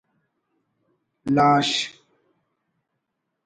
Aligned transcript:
لاش 1.27 1.89